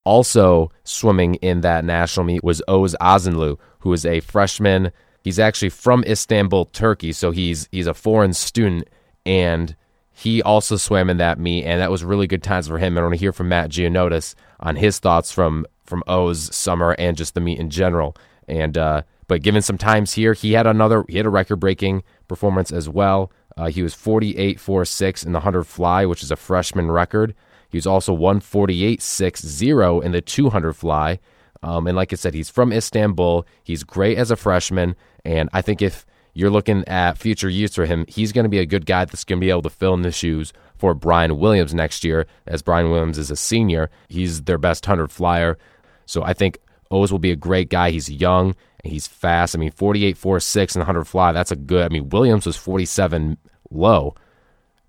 Also 0.05 0.71
swimming 0.83 1.35
in 1.35 1.61
that 1.61 1.83
national 1.83 2.25
meet 2.25 2.43
was 2.43 2.61
Oz 2.67 2.95
Azenlu, 3.01 3.57
who 3.79 3.91
is 3.93 4.05
a 4.05 4.21
freshman. 4.21 4.91
He's 5.23 5.39
actually 5.39 5.69
from 5.69 6.03
Istanbul, 6.05 6.65
Turkey, 6.65 7.11
so 7.11 7.31
he's 7.31 7.67
he's 7.71 7.87
a 7.87 7.93
foreign 7.93 8.33
student, 8.33 8.87
and 9.25 9.75
he 10.11 10.41
also 10.41 10.77
swam 10.77 11.09
in 11.09 11.17
that 11.17 11.37
meet, 11.37 11.65
and 11.65 11.81
that 11.81 11.91
was 11.91 12.03
really 12.03 12.25
good 12.25 12.41
times 12.41 12.67
for 12.67 12.77
him. 12.77 12.95
And 12.95 12.99
I 12.99 13.03
want 13.03 13.15
to 13.15 13.19
hear 13.19 13.33
from 13.33 13.49
Matt 13.49 13.69
Gianiodis 13.69 14.33
on 14.59 14.77
his 14.77 14.99
thoughts 14.99 15.31
from 15.31 15.67
from 15.83 16.03
O's 16.07 16.55
summer 16.55 16.95
and 16.97 17.17
just 17.17 17.33
the 17.33 17.41
meet 17.41 17.59
in 17.59 17.69
general. 17.69 18.15
And 18.47 18.77
uh, 18.77 19.01
but 19.27 19.43
given 19.43 19.61
some 19.61 19.77
times 19.77 20.13
here, 20.13 20.33
he 20.33 20.53
had 20.53 20.65
another 20.65 21.03
he 21.07 21.17
had 21.17 21.25
a 21.25 21.29
record 21.29 21.57
breaking 21.57 22.03
performance 22.27 22.71
as 22.71 22.87
well. 22.87 23.31
Uh, 23.57 23.67
he 23.67 23.81
was 23.81 23.95
48.46 23.95 25.25
in 25.25 25.31
the 25.31 25.39
100 25.39 25.63
fly, 25.63 26.05
which 26.05 26.21
is 26.23 26.31
a 26.31 26.35
freshman 26.35 26.91
record. 26.91 27.33
He 27.69 27.77
was 27.77 27.87
also 27.87 28.15
148.60 28.15 30.03
in 30.03 30.11
the 30.11 30.21
200 30.21 30.73
fly. 30.73 31.19
Um, 31.63 31.87
and 31.87 31.95
like 31.95 32.13
I 32.13 32.15
said, 32.15 32.33
he's 32.33 32.49
from 32.49 32.71
Istanbul. 32.71 33.45
He's 33.63 33.83
great 33.83 34.17
as 34.17 34.31
a 34.31 34.35
freshman. 34.35 34.95
And 35.25 35.49
I 35.53 35.61
think 35.61 35.81
if 35.81 36.05
you're 36.33 36.51
looking 36.51 36.87
at 36.87 37.17
future 37.17 37.49
use 37.49 37.73
for 37.73 37.85
him, 37.85 38.05
he's 38.07 38.31
going 38.31 38.45
to 38.45 38.49
be 38.49 38.59
a 38.59 38.65
good 38.65 38.85
guy 38.85 39.05
that's 39.05 39.23
going 39.23 39.39
to 39.39 39.45
be 39.45 39.49
able 39.49 39.63
to 39.63 39.69
fill 39.69 39.95
in 39.95 40.03
the 40.03 40.11
shoes 40.11 40.53
for 40.77 40.93
Brian 40.93 41.39
Williams 41.39 41.73
next 41.73 42.03
year, 42.03 42.27
as 42.45 42.61
Brian 42.61 42.91
Williams 42.91 43.17
is 43.17 43.31
a 43.31 43.35
senior. 43.35 43.89
He's 44.07 44.43
their 44.43 44.59
best 44.59 44.85
100 44.87 45.11
flyer. 45.11 45.57
So 46.05 46.23
I 46.23 46.33
think 46.33 46.59
O's 46.91 47.11
will 47.11 47.19
be 47.19 47.31
a 47.31 47.35
great 47.35 47.69
guy. 47.69 47.91
He's 47.91 48.09
young 48.09 48.55
and 48.83 48.93
he's 48.93 49.07
fast. 49.07 49.55
I 49.55 49.59
mean, 49.59 49.71
48, 49.71 50.17
4, 50.17 50.39
6 50.39 50.75
and 50.75 50.81
100 50.81 51.05
fly, 51.05 51.31
that's 51.31 51.51
a 51.51 51.55
good. 51.55 51.85
I 51.85 51.89
mean, 51.89 52.09
Williams 52.09 52.45
was 52.45 52.55
47 52.55 53.37
low 53.69 54.15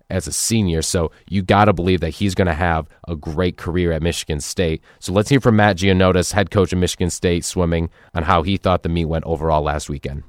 as 0.09 0.27
a 0.27 0.31
senior. 0.31 0.81
So 0.81 1.11
you 1.29 1.41
got 1.41 1.65
to 1.65 1.73
believe 1.73 2.01
that 2.01 2.11
he's 2.11 2.35
going 2.35 2.47
to 2.47 2.53
have 2.53 2.87
a 3.07 3.15
great 3.15 3.57
career 3.57 3.91
at 3.91 4.01
Michigan 4.01 4.39
State. 4.41 4.81
So 4.99 5.13
let's 5.13 5.29
hear 5.29 5.39
from 5.39 5.55
Matt 5.55 5.77
Gianiodis, 5.77 6.33
head 6.33 6.51
coach 6.51 6.73
of 6.73 6.79
Michigan 6.79 7.09
State 7.09 7.45
swimming, 7.45 7.89
on 8.13 8.23
how 8.23 8.43
he 8.43 8.57
thought 8.57 8.83
the 8.83 8.89
meet 8.89 9.05
went 9.05 9.25
overall 9.25 9.61
last 9.61 9.89
weekend. 9.89 10.23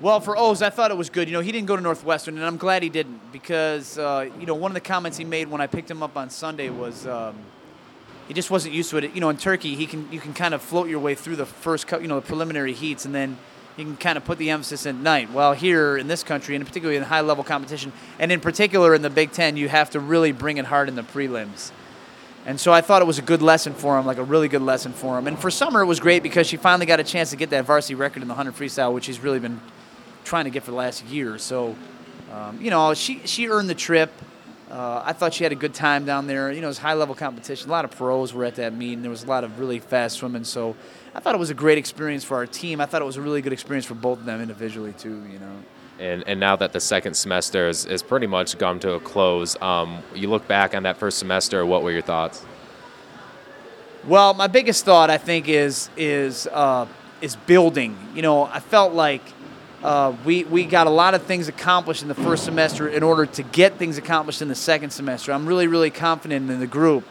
Well, 0.00 0.20
for 0.20 0.36
O's, 0.36 0.62
I 0.62 0.70
thought 0.70 0.90
it 0.90 0.96
was 0.96 1.10
good. 1.10 1.28
You 1.28 1.34
know, 1.34 1.40
he 1.40 1.52
didn't 1.52 1.68
go 1.68 1.76
to 1.76 1.82
Northwestern, 1.82 2.36
and 2.36 2.44
I'm 2.44 2.56
glad 2.56 2.82
he 2.82 2.88
didn't 2.88 3.30
because, 3.30 3.98
uh, 3.98 4.28
you 4.40 4.46
know, 4.46 4.54
one 4.54 4.72
of 4.72 4.74
the 4.74 4.80
comments 4.80 5.16
he 5.16 5.24
made 5.24 5.48
when 5.48 5.60
I 5.60 5.68
picked 5.68 5.88
him 5.88 6.02
up 6.02 6.16
on 6.16 6.28
Sunday 6.28 6.70
was 6.70 7.06
um, 7.06 7.36
he 8.32 8.34
just 8.34 8.50
wasn't 8.50 8.74
used 8.74 8.90
to 8.90 8.96
it. 8.96 9.14
You 9.14 9.20
know, 9.20 9.28
in 9.28 9.36
Turkey, 9.36 9.74
he 9.74 9.86
can 9.86 10.10
you 10.10 10.18
can 10.18 10.32
kind 10.32 10.54
of 10.54 10.62
float 10.62 10.88
your 10.88 11.00
way 11.00 11.14
through 11.14 11.36
the 11.36 11.46
first, 11.46 11.90
you 11.90 12.08
know, 12.08 12.16
the 12.16 12.26
preliminary 12.26 12.72
heats, 12.72 13.04
and 13.04 13.14
then– 13.14 13.36
you 13.76 13.84
can 13.84 13.96
kind 13.96 14.18
of 14.18 14.24
put 14.24 14.38
the 14.38 14.50
emphasis 14.50 14.86
at 14.86 14.94
night. 14.94 15.32
Well, 15.32 15.54
here 15.54 15.96
in 15.96 16.06
this 16.06 16.22
country, 16.22 16.56
and 16.56 16.66
particularly 16.66 16.96
in 16.96 17.02
high 17.04 17.22
level 17.22 17.42
competition, 17.42 17.92
and 18.18 18.30
in 18.30 18.40
particular 18.40 18.94
in 18.94 19.02
the 19.02 19.10
Big 19.10 19.32
Ten, 19.32 19.56
you 19.56 19.68
have 19.68 19.90
to 19.90 20.00
really 20.00 20.32
bring 20.32 20.58
it 20.58 20.66
hard 20.66 20.88
in 20.88 20.94
the 20.94 21.02
prelims. 21.02 21.72
And 22.44 22.60
so 22.60 22.72
I 22.72 22.80
thought 22.80 23.02
it 23.02 23.06
was 23.06 23.18
a 23.18 23.22
good 23.22 23.40
lesson 23.40 23.72
for 23.72 23.98
him, 23.98 24.04
like 24.04 24.18
a 24.18 24.24
really 24.24 24.48
good 24.48 24.62
lesson 24.62 24.92
for 24.92 25.16
him. 25.16 25.26
And 25.26 25.38
for 25.38 25.50
Summer, 25.50 25.80
it 25.80 25.86
was 25.86 26.00
great 26.00 26.22
because 26.22 26.46
she 26.46 26.56
finally 26.56 26.86
got 26.86 26.98
a 27.00 27.04
chance 27.04 27.30
to 27.30 27.36
get 27.36 27.50
that 27.50 27.64
varsity 27.64 27.94
record 27.94 28.20
in 28.22 28.28
the 28.28 28.34
100 28.34 28.54
freestyle, 28.54 28.92
which 28.92 29.04
she's 29.04 29.20
really 29.20 29.38
been 29.38 29.60
trying 30.24 30.44
to 30.44 30.50
get 30.50 30.64
for 30.64 30.72
the 30.72 30.76
last 30.76 31.04
year. 31.06 31.38
So, 31.38 31.76
um, 32.32 32.60
you 32.60 32.70
know, 32.70 32.94
she, 32.94 33.20
she 33.24 33.48
earned 33.48 33.70
the 33.70 33.74
trip. 33.74 34.10
Uh, 34.72 35.02
I 35.04 35.12
thought 35.12 35.34
she 35.34 35.44
had 35.44 35.52
a 35.52 35.56
good 35.56 35.74
time 35.74 36.06
down 36.06 36.26
there. 36.26 36.50
You 36.50 36.62
know, 36.62 36.68
it 36.68 36.70
was 36.70 36.78
high 36.78 36.94
level 36.94 37.14
competition. 37.14 37.68
A 37.68 37.72
lot 37.72 37.84
of 37.84 37.90
pros 37.90 38.32
were 38.32 38.46
at 38.46 38.54
that 38.54 38.72
meet, 38.72 38.94
and 38.94 39.04
there 39.04 39.10
was 39.10 39.22
a 39.22 39.26
lot 39.26 39.44
of 39.44 39.58
really 39.58 39.80
fast 39.80 40.16
swimming. 40.16 40.44
So 40.44 40.74
I 41.14 41.20
thought 41.20 41.34
it 41.34 41.38
was 41.38 41.50
a 41.50 41.54
great 41.54 41.76
experience 41.76 42.24
for 42.24 42.38
our 42.38 42.46
team. 42.46 42.80
I 42.80 42.86
thought 42.86 43.02
it 43.02 43.04
was 43.04 43.18
a 43.18 43.20
really 43.20 43.42
good 43.42 43.52
experience 43.52 43.84
for 43.84 43.94
both 43.94 44.20
of 44.20 44.24
them 44.24 44.40
individually 44.40 44.94
too. 44.94 45.22
You 45.30 45.38
know. 45.38 45.56
And, 46.00 46.24
and 46.26 46.40
now 46.40 46.56
that 46.56 46.72
the 46.72 46.80
second 46.80 47.14
semester 47.14 47.68
is, 47.68 47.84
is 47.84 48.02
pretty 48.02 48.26
much 48.26 48.56
come 48.58 48.80
to 48.80 48.92
a 48.94 49.00
close, 49.00 49.60
um, 49.60 50.02
you 50.14 50.28
look 50.28 50.48
back 50.48 50.74
on 50.74 50.84
that 50.84 50.96
first 50.96 51.18
semester. 51.18 51.66
What 51.66 51.82
were 51.82 51.92
your 51.92 52.02
thoughts? 52.02 52.42
Well, 54.06 54.32
my 54.32 54.46
biggest 54.46 54.86
thought 54.86 55.10
I 55.10 55.18
think 55.18 55.48
is 55.48 55.90
is 55.98 56.46
uh, 56.46 56.86
is 57.20 57.36
building. 57.36 57.96
You 58.14 58.22
know, 58.22 58.44
I 58.44 58.60
felt 58.60 58.94
like 58.94 59.22
uh, 59.82 60.14
we 60.24 60.44
we 60.44 60.64
got 60.64 60.86
a 60.86 60.90
lot 60.90 61.14
of 61.14 61.22
things 61.22 61.48
accomplished 61.48 62.02
in 62.02 62.08
the 62.08 62.14
first 62.14 62.44
semester 62.44 62.88
in 62.88 63.02
order 63.02 63.26
to 63.26 63.42
get 63.42 63.78
things 63.78 63.98
accomplished 63.98 64.40
in 64.40 64.48
the 64.48 64.54
second 64.54 64.90
semester. 64.90 65.32
I'm 65.32 65.46
really 65.46 65.66
really 65.66 65.90
confident 65.90 66.50
in 66.50 66.60
the 66.60 66.66
group 66.66 67.04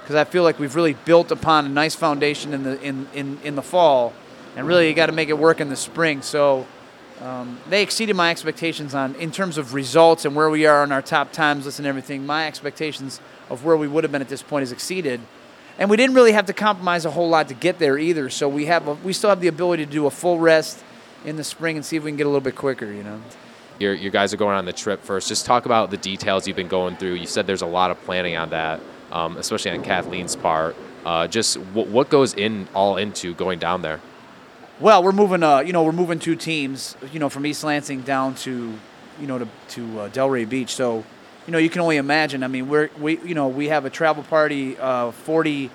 because 0.00 0.16
I 0.16 0.24
feel 0.24 0.42
like 0.42 0.58
we've 0.58 0.74
really 0.74 0.92
built 0.92 1.30
upon 1.30 1.66
a 1.66 1.68
nice 1.68 1.94
foundation 1.94 2.54
in 2.54 2.62
the 2.62 2.80
in, 2.82 3.08
in, 3.14 3.38
in 3.42 3.54
the 3.56 3.62
fall, 3.62 4.12
and 4.56 4.66
really 4.66 4.88
you 4.88 4.94
got 4.94 5.06
to 5.06 5.12
make 5.12 5.28
it 5.28 5.38
work 5.38 5.60
in 5.60 5.68
the 5.68 5.76
spring. 5.76 6.22
So 6.22 6.66
um, 7.20 7.58
they 7.68 7.82
exceeded 7.82 8.16
my 8.16 8.30
expectations 8.30 8.94
on 8.94 9.14
in 9.16 9.30
terms 9.30 9.58
of 9.58 9.74
results 9.74 10.24
and 10.24 10.34
where 10.34 10.48
we 10.48 10.64
are 10.64 10.82
on 10.82 10.92
our 10.92 11.02
top 11.02 11.32
times 11.32 11.66
list 11.66 11.78
and 11.78 11.86
everything. 11.86 12.24
My 12.24 12.46
expectations 12.46 13.20
of 13.50 13.64
where 13.64 13.76
we 13.76 13.86
would 13.86 14.02
have 14.02 14.12
been 14.12 14.22
at 14.22 14.28
this 14.28 14.42
point 14.42 14.62
is 14.62 14.72
exceeded, 14.72 15.20
and 15.78 15.90
we 15.90 15.98
didn't 15.98 16.14
really 16.14 16.32
have 16.32 16.46
to 16.46 16.54
compromise 16.54 17.04
a 17.04 17.10
whole 17.10 17.28
lot 17.28 17.48
to 17.48 17.54
get 17.54 17.78
there 17.78 17.98
either. 17.98 18.30
So 18.30 18.48
we 18.48 18.64
have 18.64 18.88
a, 18.88 18.94
we 18.94 19.12
still 19.12 19.28
have 19.28 19.40
the 19.40 19.48
ability 19.48 19.84
to 19.84 19.92
do 19.92 20.06
a 20.06 20.10
full 20.10 20.38
rest 20.38 20.82
in 21.24 21.36
the 21.36 21.44
spring 21.44 21.76
and 21.76 21.84
see 21.84 21.96
if 21.96 22.04
we 22.04 22.10
can 22.10 22.16
get 22.16 22.26
a 22.26 22.28
little 22.28 22.40
bit 22.40 22.56
quicker. 22.56 22.90
You 22.92 23.02
know. 23.02 23.20
Your, 23.78 23.92
you 23.92 24.10
guys 24.10 24.32
are 24.32 24.36
going 24.36 24.56
on 24.56 24.66
the 24.66 24.72
trip 24.72 25.02
first. 25.02 25.28
Just 25.28 25.46
talk 25.46 25.66
about 25.66 25.90
the 25.90 25.96
details 25.96 26.46
you've 26.46 26.56
been 26.56 26.68
going 26.68 26.96
through. 26.96 27.14
You 27.14 27.26
said 27.26 27.46
there's 27.46 27.62
a 27.62 27.66
lot 27.66 27.90
of 27.90 28.00
planning 28.04 28.36
on 28.36 28.50
that, 28.50 28.80
um, 29.10 29.36
especially 29.36 29.72
on 29.72 29.82
Kathleen's 29.82 30.36
part. 30.36 30.76
Uh, 31.04 31.26
just 31.26 31.54
w- 31.74 31.90
what 31.90 32.08
goes 32.08 32.34
in 32.34 32.68
all 32.72 32.96
into 32.96 33.34
going 33.34 33.58
down 33.58 33.82
there? 33.82 34.00
Well, 34.80 35.02
we're 35.02 35.12
moving. 35.12 35.42
Uh, 35.42 35.58
you 35.60 35.72
know, 35.72 35.82
we're 35.82 35.92
moving 35.92 36.18
two 36.18 36.36
teams. 36.36 36.96
You 37.12 37.18
know, 37.18 37.28
from 37.28 37.46
East 37.46 37.64
Lansing 37.64 38.02
down 38.02 38.36
to, 38.36 38.72
you 39.20 39.26
know, 39.26 39.38
to 39.38 39.48
to 39.70 40.00
uh, 40.00 40.08
Delray 40.08 40.48
Beach. 40.48 40.74
So, 40.74 41.04
you 41.46 41.52
know, 41.52 41.58
you 41.58 41.68
can 41.68 41.80
only 41.80 41.96
imagine. 41.96 42.42
I 42.42 42.48
mean, 42.48 42.68
we're 42.68 42.90
we 42.98 43.18
you 43.20 43.34
know 43.34 43.48
we 43.48 43.68
have 43.68 43.84
a 43.84 43.90
travel 43.90 44.22
party, 44.22 44.78
uh, 44.78 45.10
40, 45.10 45.70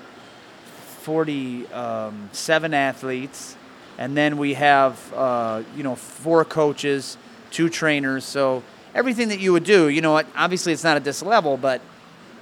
47 1.01 2.74
athletes, 2.74 3.56
and 4.00 4.15
then 4.15 4.38
we 4.38 4.56
have 4.56 5.13
uh, 5.13 5.62
you 5.75 5.84
know 5.84 5.96
four 5.96 6.44
coaches, 6.46 7.18
two 7.51 7.70
trainers. 7.70 8.25
So 8.25 8.63
everything 8.96 9.27
that 9.27 9.39
you 9.39 9.51
would 9.51 9.65
do, 9.65 9.89
you 9.89 10.01
know, 10.01 10.24
obviously 10.36 10.74
it's 10.74 10.86
not 10.86 10.96
at 10.96 11.03
this 11.03 11.22
level, 11.22 11.58
but 11.58 11.82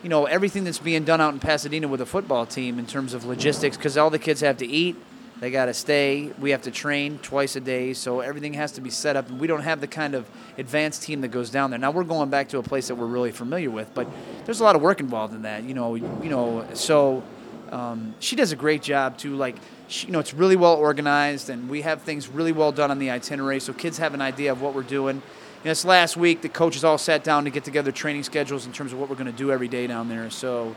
you 0.04 0.10
know 0.10 0.26
everything 0.26 0.64
that's 0.64 0.80
being 0.80 1.04
done 1.04 1.20
out 1.20 1.34
in 1.34 1.40
Pasadena 1.40 1.88
with 1.88 2.00
a 2.00 2.06
football 2.06 2.46
team 2.46 2.80
in 2.80 2.86
terms 2.86 3.14
of 3.14 3.26
logistics, 3.26 3.76
because 3.76 3.98
all 3.98 4.12
the 4.12 4.20
kids 4.20 4.40
have 4.42 4.58
to 4.58 4.68
eat, 4.68 4.96
they 5.40 5.50
got 5.50 5.66
to 5.66 5.74
stay. 5.74 6.32
We 6.40 6.52
have 6.52 6.62
to 6.62 6.72
train 6.72 7.18
twice 7.24 7.56
a 7.56 7.60
day, 7.60 7.94
so 7.94 8.20
everything 8.20 8.54
has 8.54 8.74
to 8.74 8.82
be 8.82 8.92
set 8.92 9.16
up. 9.16 9.28
And 9.28 9.40
we 9.40 9.48
don't 9.48 9.64
have 9.64 9.82
the 9.82 9.88
kind 9.88 10.14
of 10.14 10.30
advanced 10.60 11.02
team 11.02 11.22
that 11.22 11.30
goes 11.30 11.50
down 11.50 11.72
there. 11.72 11.80
Now 11.80 11.90
we're 11.90 12.04
going 12.04 12.30
back 12.30 12.50
to 12.50 12.60
a 12.60 12.64
place 12.64 12.88
that 12.90 12.96
we're 12.96 13.08
really 13.08 13.32
familiar 13.32 13.72
with, 13.72 13.92
but 13.96 14.08
there's 14.46 14.60
a 14.60 14.64
lot 14.64 14.76
of 14.76 14.84
work 14.84 15.00
involved 15.00 15.34
in 15.34 15.42
that. 15.42 15.64
You 15.64 15.74
know, 15.74 15.96
you 15.96 16.30
know. 16.30 16.68
So 16.76 17.24
um, 17.72 18.16
she 18.20 18.36
does 18.36 18.52
a 18.52 18.56
great 18.56 18.82
job 18.82 19.18
too. 19.18 19.36
Like, 19.36 19.56
she, 19.88 20.08
you 20.08 20.14
know, 20.14 20.20
it's 20.20 20.34
really 20.34 20.56
well 20.56 20.76
organized, 20.76 21.50
and 21.50 21.70
we 21.70 21.82
have 21.82 22.02
things 22.02 22.28
really 22.28 22.52
well 22.52 22.72
done 22.72 22.92
on 22.92 23.00
the 23.00 23.10
itinerary, 23.12 23.60
so 23.60 23.74
kids 23.74 23.98
have 23.98 24.14
an 24.14 24.22
idea 24.22 24.52
of 24.52 24.62
what 24.62 24.74
we're 24.74 24.84
doing. 24.84 25.22
This 25.64 25.84
last 25.84 26.18
week, 26.18 26.42
the 26.42 26.50
coaches 26.50 26.84
all 26.84 26.98
sat 26.98 27.24
down 27.24 27.44
to 27.46 27.50
get 27.50 27.64
together 27.64 27.92
training 27.92 28.24
schedules 28.24 28.66
in 28.66 28.72
terms 28.72 28.94
of 28.94 29.00
what 29.00 29.10
we're 29.10 29.16
going 29.16 29.32
to 29.32 29.38
do 29.38 29.52
every 29.52 29.68
day 29.68 29.88
down 29.88 30.08
there. 30.08 30.30
So, 30.30 30.76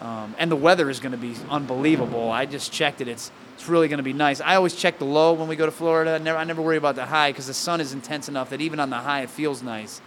um, 0.00 0.34
and 0.38 0.50
the 0.50 0.56
weather 0.56 0.90
is 0.90 1.00
going 1.00 1.12
to 1.12 1.18
be 1.18 1.34
unbelievable. 1.50 2.30
I 2.30 2.46
just 2.46 2.72
checked 2.72 3.00
it. 3.00 3.08
It's 3.08 3.32
it's 3.54 3.68
really 3.68 3.88
going 3.88 3.98
to 3.98 4.04
be 4.04 4.12
nice. 4.12 4.40
I 4.40 4.54
always 4.54 4.76
check 4.76 5.00
the 5.00 5.04
low 5.04 5.32
when 5.32 5.48
we 5.48 5.56
go 5.56 5.66
to 5.66 5.72
Florida. 5.72 6.12
I 6.12 6.18
never, 6.18 6.38
I 6.38 6.44
never 6.44 6.62
worry 6.62 6.76
about 6.76 6.94
the 6.94 7.06
high 7.06 7.32
because 7.32 7.48
the 7.48 7.54
sun 7.54 7.80
is 7.80 7.92
intense 7.92 8.28
enough 8.28 8.50
that 8.50 8.60
even 8.60 8.78
on 8.78 8.88
the 8.88 8.98
high 8.98 9.22
it 9.22 9.30
feels 9.30 9.64
nice. 9.64 10.00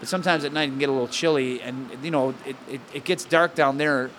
But 0.00 0.08
sometimes 0.08 0.44
at 0.44 0.52
night 0.52 0.64
it 0.64 0.72
can 0.72 0.78
get 0.78 0.90
a 0.90 0.92
little 0.92 1.08
chilly, 1.08 1.62
and 1.62 1.88
you 2.02 2.10
know 2.10 2.34
it, 2.44 2.56
it, 2.68 2.80
it 2.92 3.04
gets 3.04 3.24
dark 3.24 3.54
down 3.54 3.78
there, 3.78 4.10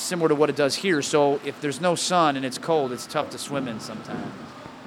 similar 0.00 0.28
to 0.28 0.34
what 0.34 0.50
it 0.50 0.56
does 0.56 0.74
here. 0.74 1.02
So 1.02 1.40
if 1.44 1.60
there's 1.60 1.80
no 1.80 1.94
sun 1.94 2.36
and 2.36 2.44
it's 2.44 2.58
cold, 2.58 2.92
it's 2.92 3.06
tough 3.06 3.30
to 3.30 3.38
swim 3.38 3.68
in 3.68 3.80
sometimes. 3.80 4.32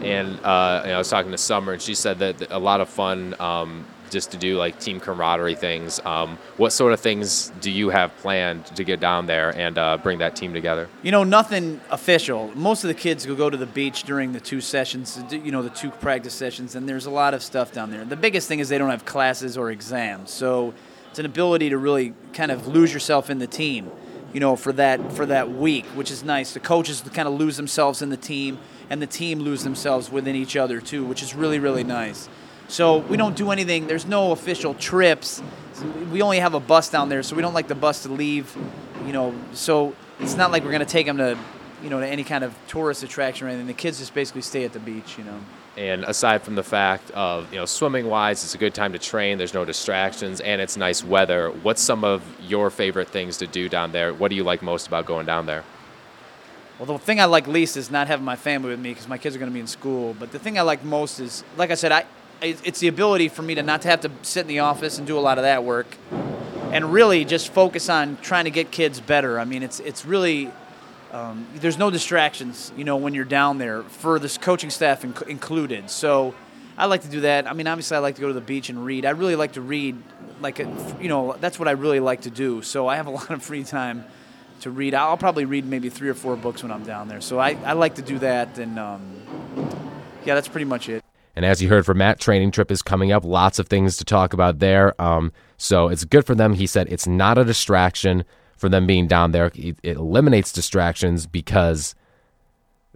And 0.01 0.39
uh, 0.43 0.81
you 0.83 0.89
know, 0.89 0.95
I 0.95 0.97
was 0.97 1.09
talking 1.09 1.31
to 1.31 1.37
Summer, 1.37 1.73
and 1.73 1.81
she 1.81 1.95
said 1.95 2.19
that 2.19 2.51
a 2.51 2.59
lot 2.59 2.81
of 2.81 2.89
fun 2.89 3.33
um, 3.39 3.85
just 4.09 4.31
to 4.31 4.37
do 4.37 4.57
like 4.57 4.79
team 4.79 4.99
camaraderie 4.99 5.55
things. 5.55 5.99
Um, 6.05 6.37
what 6.57 6.71
sort 6.71 6.93
of 6.93 6.99
things 6.99 7.51
do 7.61 7.71
you 7.71 7.89
have 7.89 8.15
planned 8.17 8.65
to 8.67 8.83
get 8.83 8.99
down 8.99 9.25
there 9.25 9.55
and 9.57 9.77
uh, 9.77 9.97
bring 9.97 10.19
that 10.19 10.35
team 10.35 10.53
together? 10.53 10.89
You 11.01 11.11
know, 11.11 11.23
nothing 11.23 11.79
official. 11.89 12.51
Most 12.55 12.83
of 12.83 12.89
the 12.89 12.93
kids 12.93 13.27
will 13.27 13.35
go 13.35 13.49
to 13.49 13.57
the 13.57 13.65
beach 13.65 14.03
during 14.03 14.33
the 14.33 14.39
two 14.39 14.61
sessions, 14.61 15.21
you 15.31 15.51
know, 15.51 15.61
the 15.61 15.69
two 15.69 15.89
practice 15.89 16.33
sessions, 16.33 16.75
and 16.75 16.87
there's 16.87 17.05
a 17.05 17.11
lot 17.11 17.33
of 17.33 17.41
stuff 17.41 17.71
down 17.71 17.91
there. 17.91 18.03
The 18.05 18.15
biggest 18.15 18.47
thing 18.47 18.59
is 18.59 18.69
they 18.69 18.77
don't 18.77 18.89
have 18.89 19.05
classes 19.05 19.57
or 19.57 19.71
exams, 19.71 20.31
so 20.31 20.73
it's 21.09 21.19
an 21.19 21.25
ability 21.25 21.69
to 21.69 21.77
really 21.77 22.13
kind 22.33 22.51
of 22.51 22.67
lose 22.67 22.93
yourself 22.93 23.29
in 23.29 23.39
the 23.39 23.47
team. 23.47 23.89
You 24.35 24.41
know, 24.41 24.57
for 24.57 24.73
that 24.73 25.13
for 25.13 25.25
that 25.27 25.49
week, 25.49 25.85
which 25.95 26.11
is 26.11 26.21
nice. 26.21 26.53
The 26.53 26.59
coaches 26.59 27.01
kind 27.13 27.25
of 27.25 27.35
lose 27.35 27.55
themselves 27.55 28.01
in 28.01 28.09
the 28.09 28.17
team, 28.17 28.59
and 28.89 29.01
the 29.01 29.07
team 29.07 29.39
lose 29.39 29.63
themselves 29.63 30.11
within 30.11 30.35
each 30.35 30.57
other 30.57 30.81
too, 30.81 31.05
which 31.05 31.23
is 31.23 31.33
really 31.33 31.57
really 31.57 31.85
nice. 31.85 32.27
So 32.67 32.97
we 32.97 33.15
don't 33.15 33.37
do 33.37 33.51
anything. 33.51 33.87
There's 33.87 34.05
no 34.05 34.33
official 34.33 34.73
trips. 34.73 35.41
We 36.11 36.21
only 36.21 36.39
have 36.39 36.53
a 36.53 36.59
bus 36.59 36.89
down 36.89 37.07
there, 37.07 37.23
so 37.23 37.33
we 37.37 37.41
don't 37.41 37.53
like 37.53 37.69
the 37.69 37.75
bus 37.75 38.03
to 38.03 38.09
leave. 38.09 38.53
You 39.05 39.13
know, 39.13 39.33
so 39.53 39.95
it's 40.19 40.35
not 40.35 40.51
like 40.51 40.65
we're 40.65 40.73
gonna 40.73 40.83
take 40.83 41.05
them 41.05 41.15
to, 41.19 41.37
you 41.81 41.89
know, 41.89 42.01
to 42.01 42.05
any 42.05 42.25
kind 42.25 42.43
of 42.43 42.53
tourist 42.67 43.03
attraction 43.03 43.47
or 43.47 43.51
anything. 43.51 43.67
The 43.67 43.73
kids 43.73 43.99
just 43.99 44.13
basically 44.13 44.41
stay 44.41 44.65
at 44.65 44.73
the 44.73 44.79
beach. 44.79 45.17
You 45.17 45.23
know. 45.23 45.39
And 45.77 46.05
aside 46.05 46.41
from 46.41 46.55
the 46.55 46.63
fact 46.63 47.11
of 47.11 47.51
you 47.51 47.59
know 47.59 47.65
swimming 47.65 48.07
wise, 48.07 48.43
it's 48.43 48.55
a 48.55 48.57
good 48.57 48.73
time 48.73 48.93
to 48.93 48.99
train. 48.99 49.37
There's 49.37 49.53
no 49.53 49.65
distractions, 49.65 50.39
and 50.39 50.61
it's 50.61 50.77
nice 50.77 51.03
weather. 51.03 51.49
What's 51.49 51.81
some 51.81 52.03
of 52.03 52.23
your 52.41 52.69
favorite 52.69 53.09
things 53.09 53.37
to 53.37 53.47
do 53.47 53.67
down 53.67 53.91
there? 53.91 54.13
What 54.13 54.29
do 54.29 54.35
you 54.35 54.43
like 54.43 54.61
most 54.61 54.87
about 54.87 55.05
going 55.05 55.25
down 55.25 55.45
there? 55.45 55.63
Well, 56.79 56.85
the 56.85 56.97
thing 56.97 57.19
I 57.19 57.25
like 57.25 57.47
least 57.47 57.77
is 57.77 57.89
not 57.91 58.07
having 58.07 58.25
my 58.25 58.35
family 58.35 58.69
with 58.69 58.79
me 58.79 58.91
because 58.91 59.07
my 59.07 59.17
kids 59.17 59.35
are 59.35 59.39
going 59.39 59.49
to 59.49 59.53
be 59.53 59.59
in 59.59 59.67
school. 59.67 60.13
But 60.17 60.31
the 60.31 60.39
thing 60.39 60.57
I 60.57 60.61
like 60.61 60.83
most 60.83 61.19
is, 61.19 61.43
like 61.57 61.71
I 61.71 61.75
said, 61.75 61.91
I 61.91 62.05
it's 62.41 62.79
the 62.79 62.87
ability 62.87 63.29
for 63.29 63.41
me 63.41 63.55
to 63.55 63.63
not 63.63 63.81
to 63.83 63.87
have 63.87 64.01
to 64.01 64.11
sit 64.21 64.41
in 64.41 64.47
the 64.47 64.59
office 64.59 64.97
and 64.97 65.07
do 65.07 65.17
a 65.17 65.21
lot 65.21 65.37
of 65.37 65.43
that 65.43 65.63
work, 65.63 65.87
and 66.71 66.91
really 66.93 67.25
just 67.25 67.51
focus 67.51 67.89
on 67.89 68.17
trying 68.21 68.45
to 68.45 68.51
get 68.51 68.71
kids 68.71 68.99
better. 68.99 69.39
I 69.39 69.45
mean, 69.45 69.63
it's 69.63 69.79
it's 69.79 70.05
really 70.05 70.51
um, 71.11 71.47
there's 71.55 71.77
no 71.77 71.89
distractions, 71.89 72.71
you 72.75 72.83
know, 72.83 72.97
when 72.97 73.13
you're 73.13 73.25
down 73.25 73.57
there 73.57 73.83
for 73.83 74.19
this 74.19 74.37
coaching 74.37 74.69
staff 74.69 75.03
inc- 75.03 75.27
included. 75.27 75.89
So 75.89 76.35
I 76.77 76.85
like 76.85 77.01
to 77.03 77.07
do 77.07 77.21
that. 77.21 77.47
I 77.47 77.53
mean, 77.53 77.67
obviously, 77.67 77.95
I 77.95 77.99
like 77.99 78.15
to 78.15 78.21
go 78.21 78.27
to 78.27 78.33
the 78.33 78.41
beach 78.41 78.69
and 78.69 78.85
read. 78.85 79.05
I 79.05 79.11
really 79.11 79.35
like 79.35 79.53
to 79.53 79.61
read, 79.61 80.01
like 80.41 80.59
a, 80.59 80.97
you 81.01 81.07
know, 81.07 81.35
that's 81.39 81.57
what 81.57 81.67
I 81.67 81.71
really 81.71 81.99
like 81.99 82.21
to 82.21 82.29
do. 82.29 82.61
So 82.61 82.87
I 82.87 82.97
have 82.97 83.07
a 83.07 83.11
lot 83.19 83.31
of 83.31 83.41
free 83.41 83.63
time 83.63 84.05
to 84.61 84.71
read. 84.71 84.93
I'll 84.93 85.17
probably 85.17 85.45
read 85.45 85.65
maybe 85.65 85.89
three 85.89 86.09
or 86.09 86.13
four 86.13 86.35
books 86.35 86.63
when 86.63 86.71
I'm 86.71 86.83
down 86.83 87.07
there. 87.07 87.21
So 87.21 87.39
I, 87.39 87.51
I 87.63 87.73
like 87.73 87.95
to 87.95 88.01
do 88.01 88.19
that, 88.19 88.57
and 88.57 88.77
um, 88.77 89.01
yeah, 90.25 90.35
that's 90.35 90.47
pretty 90.47 90.65
much 90.65 90.89
it. 90.89 91.03
And 91.35 91.45
as 91.45 91.61
you 91.61 91.67
heard 91.67 91.85
from 91.85 91.97
Matt, 91.97 92.19
training 92.19 92.51
trip 92.51 92.71
is 92.71 92.81
coming 92.81 93.11
up. 93.11 93.25
Lots 93.25 93.59
of 93.59 93.67
things 93.67 93.97
to 93.97 94.05
talk 94.05 94.33
about 94.33 94.59
there. 94.59 94.99
Um, 95.01 95.33
so 95.57 95.89
it's 95.89 96.05
good 96.05 96.25
for 96.25 96.33
them. 96.33 96.53
He 96.53 96.65
said 96.65 96.87
it's 96.89 97.07
not 97.07 97.37
a 97.37 97.43
distraction 97.43 98.23
for 98.57 98.69
them 98.69 98.87
being 98.87 99.07
down 99.07 99.31
there. 99.31 99.51
It, 99.55 99.77
it 99.83 99.97
eliminates 99.97 100.51
distractions 100.51 101.27
because 101.27 101.95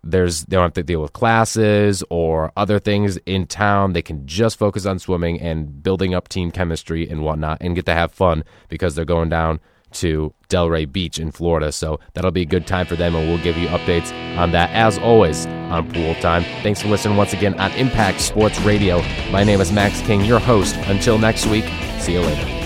there's 0.04 0.46
they 0.46 0.56
don't 0.56 0.64
have 0.64 0.74
to 0.74 0.84
deal 0.84 1.02
with 1.02 1.14
classes 1.14 2.04
or 2.10 2.52
other 2.56 2.80
things 2.80 3.18
in 3.26 3.46
town. 3.46 3.94
They 3.94 4.02
can 4.02 4.26
just 4.26 4.58
focus 4.58 4.86
on 4.86 5.00
swimming 5.00 5.40
and 5.42 5.84
building 5.84 6.14
up 6.14 6.30
team 6.30 6.52
chemistry 6.52 7.08
and 7.10 7.24
whatnot, 7.24 7.58
and 7.62 7.76
get 7.76 7.86
to 7.88 7.94
have 7.94 8.12
fun 8.12 8.44
because 8.70 8.96
they're 8.96 9.06
going 9.06 9.30
down 9.30 9.60
to 9.92 10.34
Delray 10.50 10.92
Beach 10.92 11.20
in 11.20 11.32
Florida. 11.32 11.72
So 11.72 12.00
that'll 12.14 12.32
be 12.32 12.44
a 12.44 12.46
good 12.46 12.68
time 12.68 12.86
for 12.86 12.96
them, 12.96 13.16
and 13.16 13.28
we'll 13.28 13.44
give 13.44 13.58
you 13.58 13.68
updates 13.70 14.12
on 14.38 14.52
that 14.52 14.70
as 14.72 14.98
always 15.00 15.46
on 15.48 15.92
Pool 15.92 16.16
Time. 16.16 16.44
Thanks 16.64 16.82
for 16.82 16.88
listening 16.90 17.18
once 17.18 17.34
again 17.34 17.60
on 17.60 17.72
Impact 17.74 18.22
Sports 18.22 18.60
Radio. 18.62 19.02
My 19.32 19.44
name 19.44 19.62
is 19.62 19.72
Max 19.72 20.00
King, 20.02 20.24
your 20.24 20.40
host. 20.40 20.76
Until 20.86 21.18
next 21.18 21.46
week, 21.48 21.66
see 22.00 22.14
you 22.14 22.22
later. 22.22 22.59